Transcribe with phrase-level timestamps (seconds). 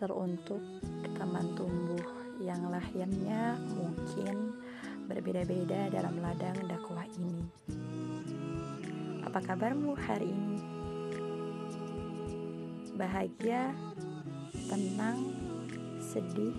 [0.00, 0.64] teruntuk
[1.12, 2.00] teman tumbuh
[2.40, 4.56] yang lahirnya mungkin
[5.04, 7.44] berbeda-beda dalam ladang dakwah ini.
[9.28, 10.58] Apa kabarmu hari ini?
[12.96, 13.76] Bahagia,
[14.72, 15.36] tenang,
[16.00, 16.56] sedih,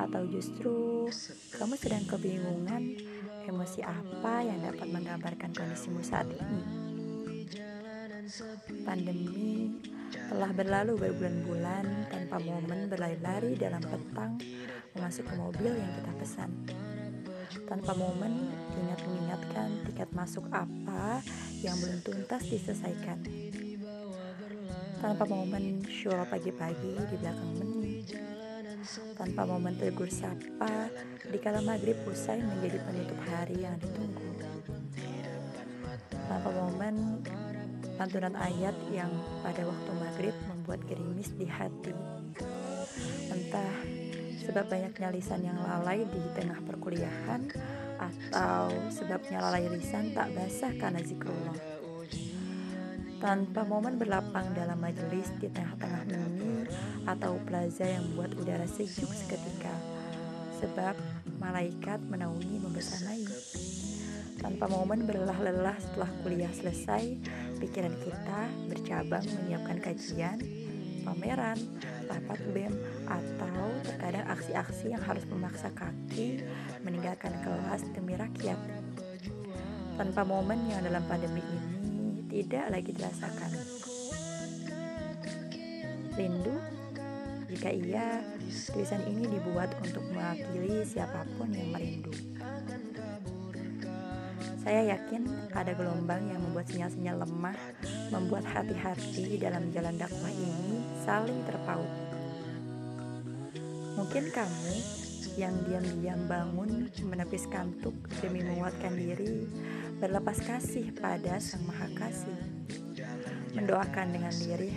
[0.00, 1.04] atau justru
[1.52, 2.96] kamu sedang kebingungan
[3.44, 6.62] emosi apa yang dapat menggambarkan kondisimu saat ini?
[8.88, 9.76] Pandemi
[10.32, 14.40] telah berlalu berbulan-bulan tanpa momen berlari-lari dalam petang
[14.96, 16.50] memasuki mobil yang kita pesan.
[17.68, 18.48] Tanpa momen
[18.80, 21.20] ingat mengingatkan tiket masuk apa
[21.60, 23.20] yang belum tuntas diselesaikan.
[25.04, 28.00] Tanpa momen syuruh pagi-pagi di belakang menu.
[29.20, 30.88] Tanpa momen tegur sapa
[31.28, 34.32] di kala maghrib usai menjadi penutup hari yang ditunggu.
[36.24, 37.11] Tanpa momen
[38.00, 39.10] lantunan ayat yang
[39.44, 41.92] pada waktu maghrib membuat gerimis di hati.
[43.32, 43.74] Entah
[44.42, 47.46] sebab banyaknya lisan yang lalai di tengah perkuliahan
[48.02, 51.54] atau sebabnya lalai lisan tak basah karena zikrullah.
[53.22, 56.66] Tanpa momen berlapang dalam majelis di tengah-tengah mini
[57.06, 59.70] atau plaza yang membuat udara sejuk seketika.
[60.58, 60.98] Sebab
[61.38, 63.22] malaikat menaungi membesanai.
[64.42, 67.14] Tanpa momen berlelah-lelah setelah kuliah selesai,
[67.62, 70.38] pikiran kita bercabang menyiapkan kajian,
[71.06, 71.54] pameran,
[72.10, 72.74] rapat BEM,
[73.06, 76.42] atau terkadang aksi-aksi yang harus memaksa kaki
[76.82, 78.58] meninggalkan kelas demi rakyat.
[79.94, 83.52] Tanpa momen yang dalam pandemi ini tidak lagi dirasakan.
[86.18, 86.58] Rindu?
[87.46, 88.24] Jika iya,
[88.72, 92.31] tulisan ini dibuat untuk mewakili siapa pun yang merindu.
[94.62, 97.58] Saya yakin ada gelombang yang membuat sinyal-sinyal lemah,
[98.14, 101.90] membuat hati-hati dalam jalan dakwah ini saling terpaut.
[103.98, 104.74] Mungkin kamu
[105.34, 109.50] yang diam-diam bangun menepis kantuk demi menguatkan diri,
[109.98, 112.38] berlepas kasih pada Sang Maha Kasih.
[113.58, 114.70] Mendoakan dengan diri,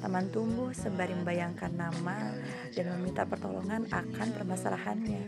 [0.00, 2.32] teman tumbuh sembari membayangkan nama
[2.72, 5.22] dan meminta pertolongan akan permasalahannya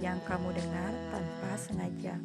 [0.00, 2.16] yang kamu dengar tanpa sengaja.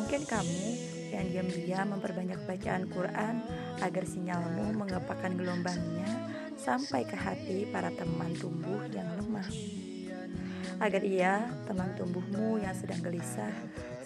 [0.00, 0.64] Mungkin kamu
[1.12, 3.44] yang diam-diam memperbanyak bacaan Quran
[3.84, 6.08] agar sinyalmu mengepakkan gelombangnya
[6.56, 9.44] sampai ke hati para teman tumbuh yang lemah.
[10.80, 13.52] Agar ia, teman tumbuhmu yang sedang gelisah,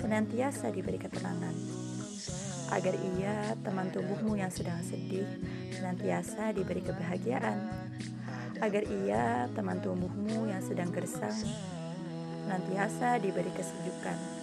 [0.02, 1.54] senantiasa diberi ketenangan.
[2.74, 5.30] Agar ia, teman tumbuhmu yang sedang sedih,
[5.70, 7.70] senantiasa diberi kebahagiaan.
[8.58, 11.38] Agar ia, teman tumbuhmu yang sedang gersang,
[12.42, 14.33] senantiasa diberi kesejukan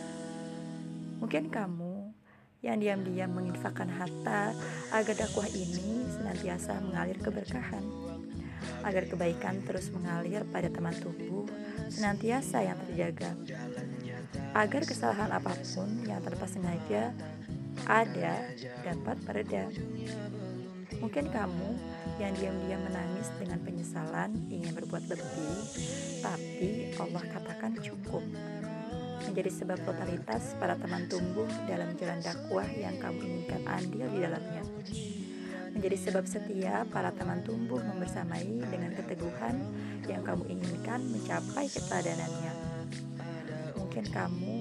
[1.22, 2.18] Mungkin kamu
[2.66, 4.58] yang diam-diam menginfakkan harta
[4.90, 7.86] agar dakwah ini senantiasa mengalir keberkahan,
[8.82, 11.46] agar kebaikan terus mengalir pada teman tubuh
[11.94, 13.38] senantiasa yang terjaga,
[14.58, 17.14] agar kesalahan apa pun yang tanpa sengaja
[17.86, 18.34] ada
[18.82, 19.70] dapat mereda.
[21.02, 21.70] Mungkin kamu
[22.22, 25.53] yang diam-diam menangis dengan penyesalan ingin berbuat lebih,
[26.22, 28.22] tapi Allah katakan cukup
[29.31, 34.64] menjadi sebab totalitas para teman tumbuh dalam jalan dakwah yang kamu inginkan andil di dalamnya.
[35.72, 39.56] Menjadi sebab setia para teman tumbuh membersamai dengan keteguhan
[40.12, 42.53] yang kamu inginkan mencapai keteladanannya.
[43.80, 44.56] Mungkin kamu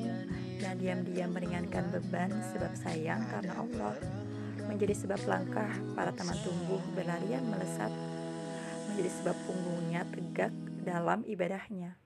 [0.62, 3.98] yang diam-diam meringankan beban sebab sayang karena Allah
[4.70, 7.90] menjadi sebab langkah para teman tumbuh berlarian melesat
[8.86, 10.54] menjadi sebab punggungnya tegak
[10.86, 11.98] dalam ibadahnya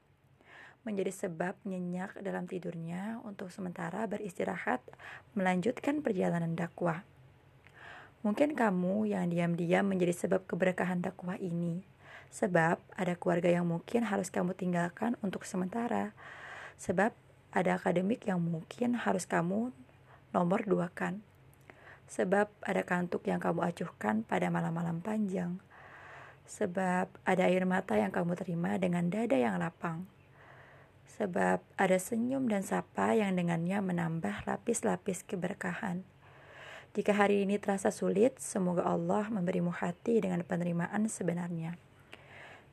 [0.85, 4.85] menjadi sebab nyenyak dalam tidurnya untuk sementara beristirahat
[5.33, 7.03] melanjutkan perjalanan dakwah.
[8.21, 11.85] Mungkin kamu yang diam-diam menjadi sebab keberkahan dakwah ini,
[12.33, 16.17] sebab ada keluarga yang mungkin harus kamu tinggalkan untuk sementara,
[16.81, 17.13] sebab
[17.53, 19.73] ada akademik yang mungkin harus kamu
[20.33, 21.21] nomor dua kan,
[22.09, 25.61] sebab ada kantuk yang kamu acuhkan pada malam-malam panjang,
[26.49, 30.09] sebab ada air mata yang kamu terima dengan dada yang lapang
[31.15, 36.03] sebab ada senyum dan sapa yang dengannya menambah lapis-lapis keberkahan.
[36.95, 41.79] Jika hari ini terasa sulit, semoga Allah memberimu hati dengan penerimaan sebenarnya.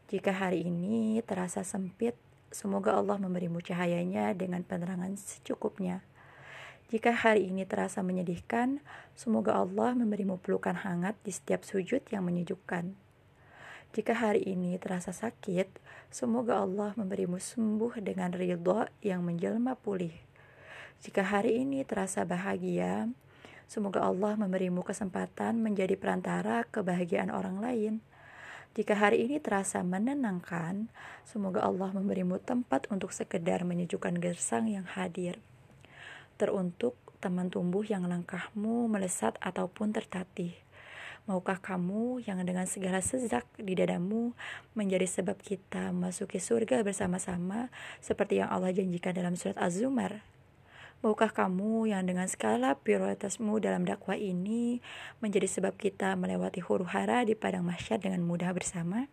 [0.10, 2.18] Jika hari ini terasa sempit,
[2.50, 6.06] semoga Allah memberimu cahayanya dengan penerangan secukupnya.
[6.92, 8.84] Jika hari ini terasa menyedihkan,
[9.16, 13.11] semoga Allah memberimu pelukan hangat di setiap sujud yang menyejukkan.
[13.92, 15.68] Jika hari ini terasa sakit,
[16.08, 20.16] semoga Allah memberimu sembuh dengan ridho yang menjelma pulih.
[21.04, 23.12] Jika hari ini terasa bahagia,
[23.68, 27.94] semoga Allah memberimu kesempatan menjadi perantara kebahagiaan orang lain.
[28.80, 30.88] Jika hari ini terasa menenangkan,
[31.28, 35.36] semoga Allah memberimu tempat untuk sekedar menyejukkan gersang yang hadir.
[36.40, 40.56] Teruntuk teman tumbuh yang langkahmu melesat ataupun tertatih.
[41.30, 44.34] Maukah kamu yang dengan segala sezak di dadamu
[44.74, 47.70] menjadi sebab kita memasuki surga bersama-sama
[48.02, 50.26] seperti yang Allah janjikan dalam surat Az-Zumar?
[51.06, 54.82] Maukah kamu yang dengan skala prioritasmu dalam dakwah ini
[55.22, 59.06] menjadi sebab kita melewati huru hara di padang mahsyar dengan mudah bersama?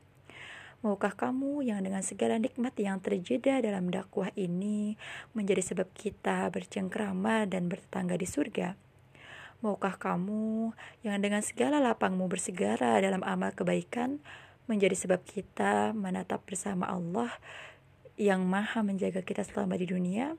[0.81, 4.97] Maukah kamu yang dengan segala nikmat yang terjeda dalam dakwah ini
[5.37, 8.88] menjadi sebab kita bercengkrama dan bertetangga di surga?
[9.59, 10.71] Maukah kamu
[11.03, 14.23] yang dengan segala lapangmu bersegara dalam amal kebaikan
[14.71, 17.35] menjadi sebab kita menatap bersama Allah
[18.15, 20.39] yang maha menjaga kita selama di dunia?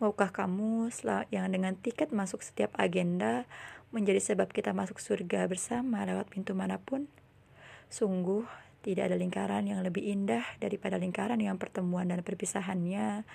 [0.00, 0.88] Maukah kamu
[1.28, 3.44] yang dengan tiket masuk setiap agenda
[3.92, 7.04] menjadi sebab kita masuk surga bersama lewat pintu mana pun?
[7.92, 8.48] Sungguh,
[8.80, 13.28] tidak ada lingkaran yang lebih indah daripada lingkaran yang pertemuan dan perpisahannya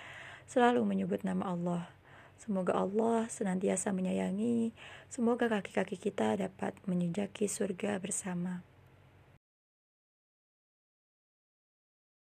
[0.50, 1.99] selalu menyebut nama Allah.
[2.40, 4.72] Semoga Allah senantiasa menyayangi,
[5.12, 8.64] semoga kaki-kaki kita dapat menjejaki surga bersama.